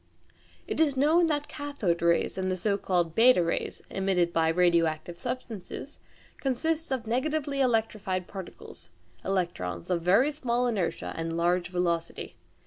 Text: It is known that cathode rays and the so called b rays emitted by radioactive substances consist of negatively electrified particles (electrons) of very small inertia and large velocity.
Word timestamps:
It 0.67 0.79
is 0.79 0.97
known 0.97 1.27
that 1.27 1.47
cathode 1.47 2.01
rays 2.01 2.35
and 2.35 2.49
the 2.49 2.57
so 2.57 2.75
called 2.75 3.13
b 3.13 3.33
rays 3.39 3.83
emitted 3.91 4.33
by 4.33 4.47
radioactive 4.49 5.19
substances 5.19 5.99
consist 6.39 6.91
of 6.91 7.05
negatively 7.05 7.61
electrified 7.61 8.25
particles 8.25 8.89
(electrons) 9.23 9.91
of 9.91 10.01
very 10.01 10.31
small 10.31 10.65
inertia 10.65 11.13
and 11.15 11.37
large 11.37 11.67
velocity. 11.69 12.35